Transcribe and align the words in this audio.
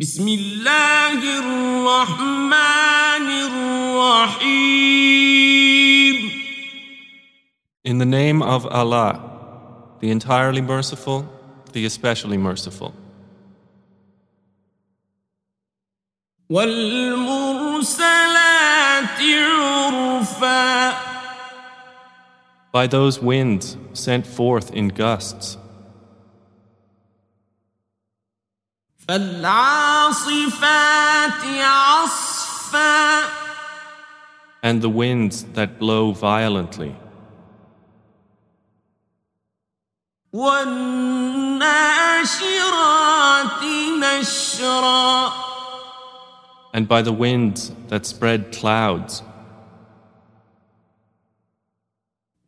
بسم 0.00 0.28
الله 0.28 1.20
الرحمن 1.44 3.26
الرحيم 4.00 4.80
In 7.84 7.98
the 7.98 8.06
name 8.06 8.40
of 8.40 8.64
Allah, 8.66 9.20
the 10.00 10.10
entirely 10.10 10.62
merciful, 10.62 11.28
the 11.74 11.84
especially 11.84 12.38
merciful. 12.38 12.94
والمرسلات 16.50 18.00
عرفا 19.20 20.94
By 22.72 22.86
those 22.86 23.20
winds 23.20 23.76
sent 23.92 24.26
forth 24.26 24.72
in 24.72 24.88
gusts, 24.88 25.58
and 34.63 34.81
the 34.81 34.89
winds 34.89 35.43
that 35.53 35.77
blow 35.77 36.11
violently, 36.11 36.95
والناشرات 40.33 41.23
نشرا 44.01 45.31
and 46.73 46.87
by 46.89 47.01
the 47.01 47.13
winds 47.13 47.71
that 47.87 48.05
spread 48.05 48.51
clouds, 48.51 49.21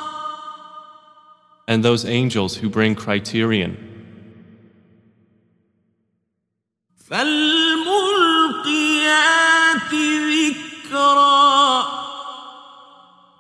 and 1.71 1.85
those 1.85 2.05
angels 2.05 2.57
who 2.57 2.69
bring 2.69 2.97
criterion. 2.97 3.77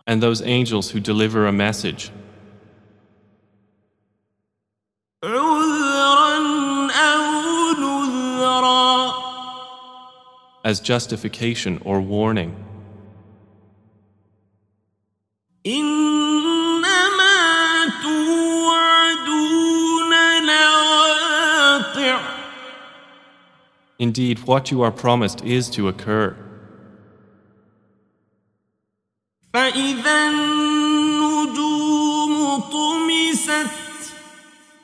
And 0.06 0.22
those 0.22 0.42
angels 0.42 0.92
who 0.92 1.00
deliver 1.00 1.48
a 1.48 1.52
message. 1.52 2.12
As 10.62 10.78
justification 10.78 11.83
or 11.84 12.00
warning. 12.00 12.55
Indeed, 24.00 24.38
what 24.46 24.70
you 24.70 24.80
are 24.80 24.90
promised 24.90 25.44
is 25.44 25.68
to 25.76 25.86
occur. 25.86 26.34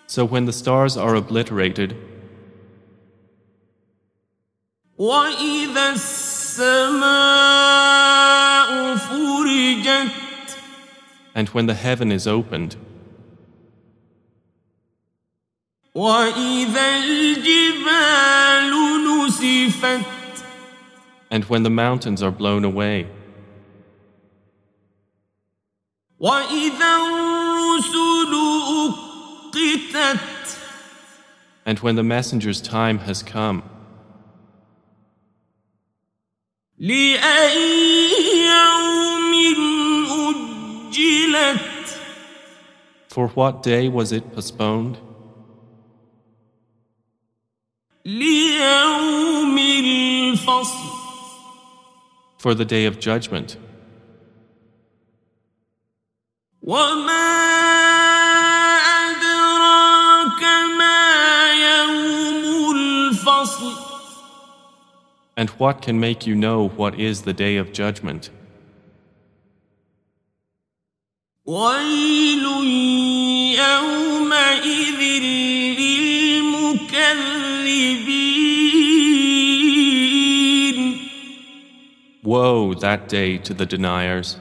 So 0.06 0.24
when 0.26 0.44
the 0.44 0.52
stars 0.52 0.98
are 0.98 1.14
obliterated, 1.14 1.96
and 11.34 11.48
when 11.54 11.66
the 11.66 11.74
heaven 11.74 12.12
is 12.12 12.26
opened, 12.26 12.76
And 21.30 21.44
when 21.46 21.62
the 21.62 21.70
mountains 21.70 22.22
are 22.22 22.30
blown 22.30 22.66
away. 22.66 23.08
And 31.64 31.78
when 31.78 31.96
the 31.96 32.02
messenger's 32.02 32.60
time 32.60 32.98
has 32.98 33.22
come. 33.22 33.62
For 43.08 43.28
what 43.28 43.62
day 43.62 43.88
was 43.88 44.12
it 44.12 44.34
postponed? 44.34 44.98
For 52.45 52.53
the 52.55 52.65
day 52.65 52.85
of 52.85 52.99
judgment. 52.99 53.57
وما 56.63 57.31
أدراك 59.09 60.43
ما 60.77 61.53
يوم 61.53 62.71
الفصل 62.75 63.73
And 65.37 65.49
what 65.51 65.81
can 65.81 65.99
make 65.99 66.27
you 66.27 66.35
know 66.35 66.67
what 66.69 66.99
is 66.99 67.21
the 67.23 67.33
day 67.33 67.57
of 67.57 67.71
judgment? 67.73 68.29
ويل 71.45 72.45
يومئذ 73.57 73.94
Woe 82.26 82.74
that 82.74 83.08
day 83.08 83.38
to 83.38 83.54
the 83.54 83.64
deniers. 83.64 84.36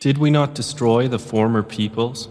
Did 0.00 0.18
we 0.18 0.30
not 0.30 0.54
destroy 0.54 1.08
the 1.08 1.18
former 1.18 1.62
peoples? 1.62 2.28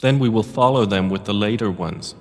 Then 0.00 0.18
we 0.18 0.28
will 0.28 0.42
follow 0.42 0.84
them 0.84 1.08
with 1.08 1.24
the 1.24 1.34
later 1.34 1.70
ones. 1.70 2.14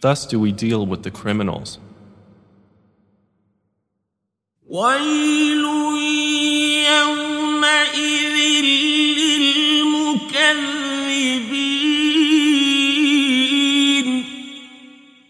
Thus 0.00 0.26
do 0.26 0.38
we 0.38 0.52
deal 0.52 0.86
with 0.86 1.02
the 1.02 1.10
criminals. 1.10 1.78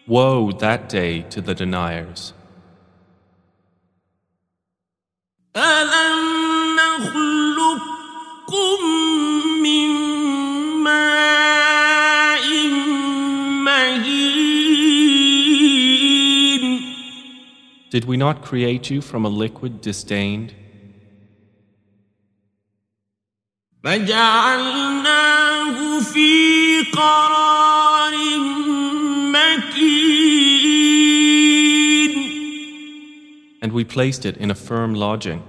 Woe 0.07 0.51
that 0.51 0.89
day 0.89 1.21
to 1.33 1.41
the 1.41 1.55
deniers. 1.55 2.33
ألم 5.55 6.75
نخلقكم 6.75 8.79
من 9.63 9.89
ماء 10.83 12.45
مهين 13.65 14.21
Did 17.91 18.05
we 18.05 18.15
not 18.17 18.41
create 18.41 18.89
you 18.89 19.01
from 19.01 19.25
a 19.25 19.29
liquid 19.29 19.81
disdained? 19.81 20.53
فجعلناه 23.83 25.54
we 33.76 33.84
placed 33.84 34.24
it 34.24 34.38
in 34.38 34.50
a 34.50 34.54
firm 34.54 34.94
lodging. 34.94 35.42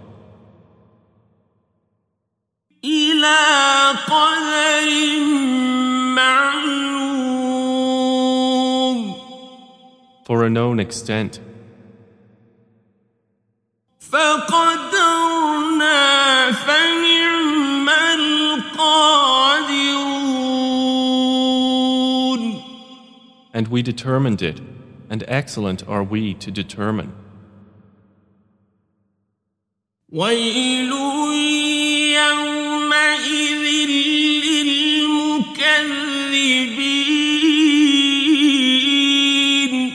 For 10.26 10.44
a 10.44 10.50
known 10.50 10.82
extent. 10.82 11.40
And 23.54 23.70
we 23.70 23.82
determined 23.82 24.42
it, 24.42 24.60
and 25.10 25.24
excellent 25.30 25.88
are 25.88 26.04
we 26.04 26.34
to 26.34 26.52
determine. 26.52 27.27
ويل 30.13 30.93
يومئذ 32.13 33.65
للمكذبين 38.93 39.93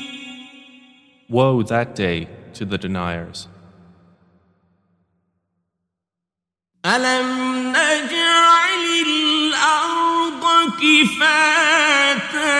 Woe 1.29 1.61
that 1.63 1.93
day 1.95 2.27
to 2.53 2.65
the 2.65 2.77
deniers. 2.77 3.47
ألم 6.85 7.69
نجعل 7.71 8.83
الأرض 9.07 10.43
كفاتا 10.81 12.57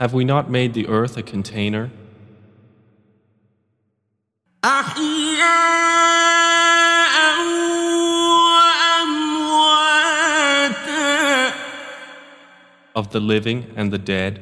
Have 0.00 0.12
we 0.12 0.24
not 0.24 0.50
made 0.50 0.74
the 0.74 0.88
earth 0.88 1.16
a 1.16 1.22
container, 1.22 1.90
أحياء 4.64 5.17
وأمواتا 5.17 5.17
Of 12.95 13.11
the 13.11 13.19
living 13.19 13.71
and 13.75 13.91
the 13.91 13.97
dead? 13.97 14.39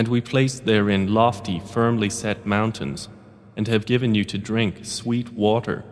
And 0.00 0.08
we 0.08 0.22
placed 0.22 0.64
therein 0.64 1.12
lofty, 1.12 1.60
firmly 1.60 2.08
set 2.08 2.46
mountains, 2.46 3.10
and 3.54 3.68
have 3.68 3.84
given 3.84 4.14
you 4.14 4.24
to 4.24 4.38
drink 4.38 4.86
sweet 4.86 5.30
water. 5.34 5.84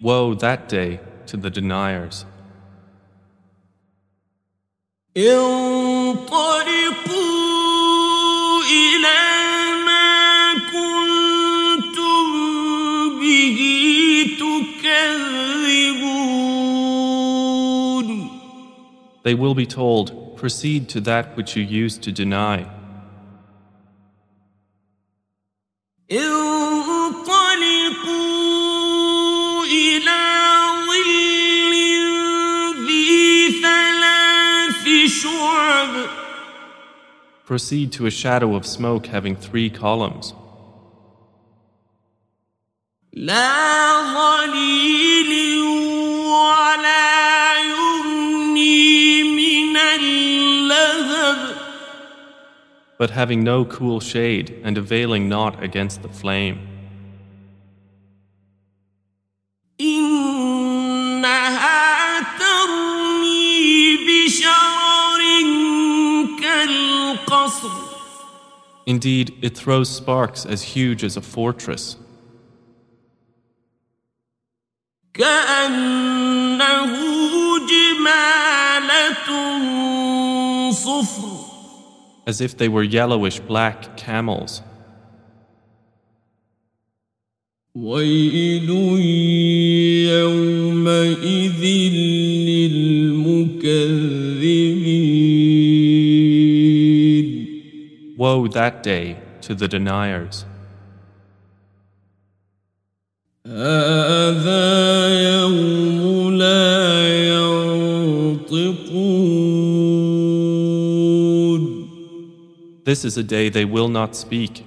Woe 0.00 0.34
that 0.34 0.68
day 0.68 1.00
to 1.26 1.36
the 1.36 1.50
deniers. 1.50 2.24
They 19.23 19.35
will 19.35 19.55
be 19.55 19.65
told, 19.65 20.37
Proceed 20.37 20.87
to 20.89 21.01
that 21.01 21.35
which 21.35 21.55
you 21.55 21.63
used 21.63 22.01
to 22.03 22.11
deny. 22.11 22.65
انطلقوا 27.27 28.07
إلى 29.65 30.23
ظل 30.87 31.73
ذي 32.87 33.51
ثلاث 33.61 34.85
شعب 35.07 36.07
Proceed 37.45 37.91
to 37.93 38.05
a 38.05 38.11
shadow 38.11 38.55
of 38.55 38.65
smoke 38.65 39.07
having 39.07 39.35
three 39.35 39.69
columns, 39.69 40.33
لا 43.13 44.01
ظليل 44.13 45.60
but 53.01 53.11
having 53.11 53.43
no 53.43 53.63
cool 53.65 53.99
shade 53.99 54.59
and 54.63 54.77
availing 54.77 55.29
not 55.29 55.63
against 55.63 56.01
the 56.01 56.09
flame. 56.09 56.59
إنها 61.07 61.57
ترمي 62.39 63.97
بشرر 64.07 65.21
كالقصر 66.41 67.87
Indeed, 68.87 69.33
it 69.41 69.57
throws 69.57 69.89
sparks 69.89 70.45
as 70.45 70.63
huge 70.63 71.03
as 71.03 71.17
a 71.17 71.21
fortress, 71.21 71.97
كأنه 75.13 76.93
جمالة 77.67 79.29
صفر 80.71 81.30
as 82.26 82.40
if 82.40 82.56
they 82.56 82.68
were 82.68 82.82
yellowish 82.82 83.40
black 83.40 83.96
camels. 83.96 84.62
Woe 98.18 98.46
that 98.48 98.82
day 98.82 99.16
to 99.40 99.54
the 99.54 99.68
deniers. 99.68 100.44
This 112.91 113.03
is 113.03 113.17
a 113.17 113.23
day 113.23 113.49
they 113.49 113.65
will 113.65 113.89
not 113.89 114.15
speak, 114.15 114.63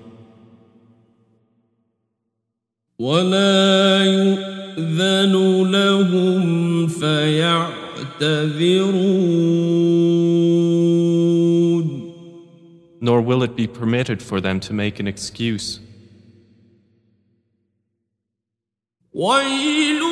ولا 2.98 4.04
يؤذن 4.04 5.32
لهم 5.70 6.87
فيعتذرون 6.88 7.80
nor 13.02 13.23
will 13.23 13.42
it 13.42 13.56
be 13.56 13.66
permitted 13.66 14.23
for 14.23 14.40
them 14.40 14.61
to 14.61 14.73
make 14.75 15.00
an 15.00 15.06
excuse. 15.06 15.80
ويل 19.12 20.02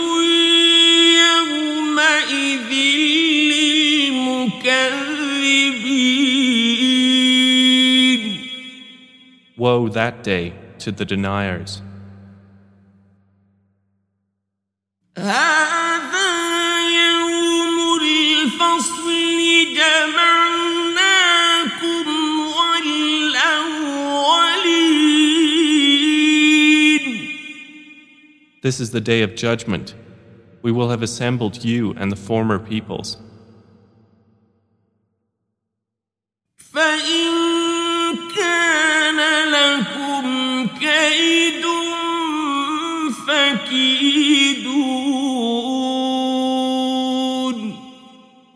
يومئذ 1.21 2.73
للمكذبين 3.53 5.02
Woe 9.63 9.89
that 9.89 10.23
day 10.23 10.53
to 10.79 10.93
the 10.93 11.05
deniers. 11.05 11.83
هذا 15.17 16.31
يوم 16.91 17.99
الفصل 18.03 19.09
جمعناكم 19.77 20.99
والأولين 22.57 23.79
This 28.63 28.81
is 28.81 28.91
the 28.91 29.01
day 29.01 29.23
of 29.23 29.35
judgment. 29.35 29.95
We 30.63 30.73
will 30.73 30.91
have 30.91 31.03
assembled 31.03 31.65
you 31.65 31.95
and 31.97 32.13
the 32.13 32.17
former 32.17 32.59
peoples. 32.59 33.17
فإن 36.57 37.62
كيد 40.83 41.65
فكيدون 43.27 44.89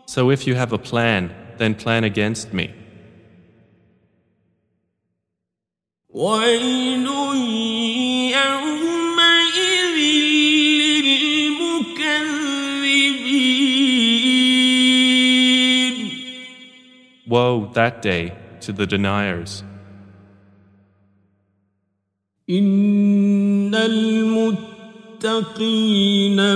So 0.05 0.29
if 0.29 0.45
you 0.45 0.53
have 0.55 0.71
a 0.73 0.77
plan, 0.77 1.31
then 1.57 1.73
plan 1.73 2.03
against 2.03 2.53
me. 2.53 2.69
ويل 6.09 7.07
يومئذ 8.37 9.97
للمكذبين 15.13 16.09
Woe 17.27 17.71
that 17.73 18.01
day 18.03 18.33
to 18.61 18.71
the 18.71 18.85
deniers. 18.85 19.63
إن 22.50 23.74
المتقين 23.74 25.20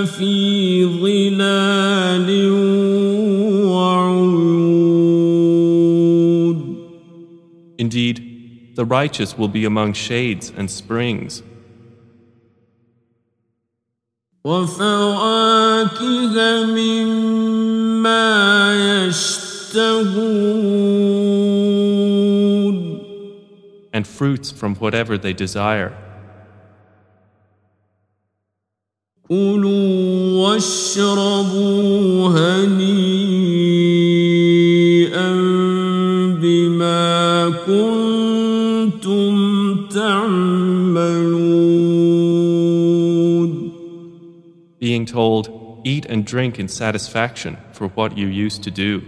في 0.05 0.85
ظلال 0.85 2.51
وعيون 3.65 4.43
Indeed, 7.77 8.75
the 8.75 8.85
righteous 8.85 9.37
will 9.37 9.47
be 9.49 9.65
among 9.65 9.93
shades 9.93 10.51
and 10.57 10.69
springs, 10.71 11.43
وفواكه 14.43 15.95
مما 16.65 18.25
يشتهون 19.07 20.33
and 23.92 24.06
fruits 24.06 24.50
from 24.50 24.74
whatever 24.76 25.18
they 25.18 25.32
desire. 25.32 25.92
كلوا 29.28 30.48
واشربوا 30.48 32.28
هنيئا 32.28 33.28
بما 36.40 37.50
كنتم 37.66 39.36
تعملون 39.88 41.48
being 44.78 45.06
told, 45.06 45.80
Eat 45.84 46.06
and 46.06 46.24
drink 46.24 46.58
in 46.58 46.68
satisfaction 46.68 47.56
for 47.72 47.88
what 47.88 48.16
you 48.16 48.26
used 48.26 48.62
to 48.64 48.70
do. 48.70 49.02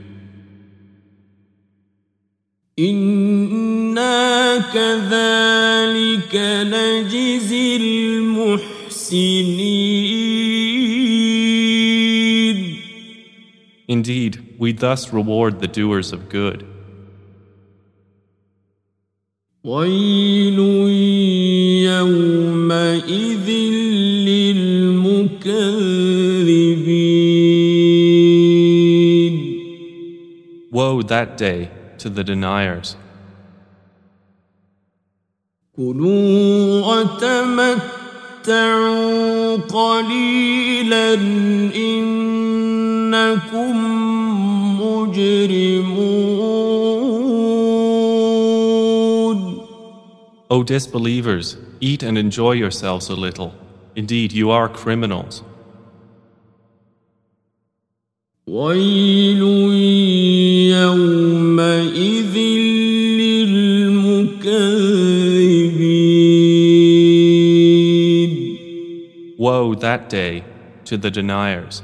إنا 2.78 4.58
كذلك 4.74 6.34
نجزي 6.72 7.76
المحسنين 7.76 8.70
Indeed, 13.88 14.54
we 14.56 14.70
thus 14.72 15.12
reward 15.12 15.58
the 15.60 15.66
doers 15.66 16.12
of 16.12 16.28
good. 16.28 16.64
ويل 19.64 20.58
يومئذ 21.90 23.48
للمكذبين 28.60 29.50
Woe 30.72 31.02
that 31.02 31.36
day 31.36 31.68
to 31.98 32.08
the 32.10 32.24
deniers. 32.24 32.96
كلوا 35.76 36.80
وتمتعوا 38.46 39.56
قليلا 39.56 41.14
إنكم 41.74 43.20
مجرمون 44.80 46.30
O 50.52 50.64
disbelievers, 50.64 51.56
eat 51.80 52.02
and 52.02 52.18
enjoy 52.18 52.52
yourselves 52.52 53.08
a 53.08 53.14
little. 53.14 53.54
Indeed, 53.94 54.32
you 54.32 54.50
are 54.50 54.68
criminals. 54.68 55.44
ويل 58.46 59.42
يومئذ 60.76 62.36
للمكذبين 67.60 68.30
Woe 69.38 69.74
that 69.76 70.10
day 70.10 70.44
to 70.84 70.98
the 70.98 71.10
deniers. 71.10 71.82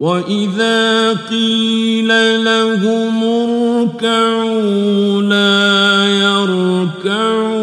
وإذا 0.00 1.12
قيل 1.14 2.08
لهم 2.44 3.24
اركعوا 3.24 5.22
لا 5.22 6.06
يركعون 6.20 7.54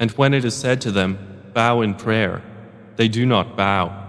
And 0.00 0.10
when 0.12 0.32
it 0.32 0.44
is 0.44 0.54
said 0.54 0.80
to 0.82 0.90
them, 0.90 1.18
Bow 1.54 1.80
in 1.80 1.94
prayer, 1.94 2.42
they 2.96 3.08
do 3.08 3.26
not 3.26 3.56
bow. 3.56 4.00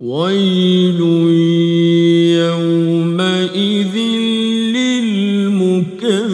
ويل 0.00 1.00
يومئذ 2.38 3.96
للمكذبين 4.76 6.24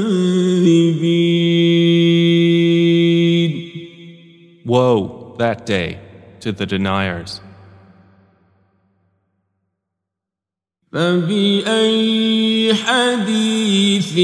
Woe 4.67 5.35
that 5.39 5.67
day 5.67 5.99
to 6.41 6.53
the 6.53 6.67
deniers. 6.67 7.41
فبأي 10.93 12.75
حديث 12.75 14.19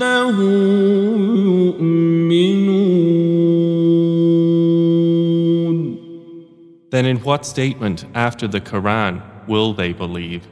بعده 0.00 0.36
يؤمنون 1.44 2.00
Then 6.90 7.06
in 7.06 7.18
what 7.18 7.46
statement 7.46 8.04
after 8.14 8.48
the 8.48 8.60
Quran 8.60 9.22
will 9.46 9.72
they 9.72 9.92
believe? 9.92 10.48